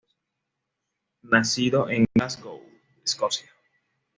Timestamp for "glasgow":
2.15-2.59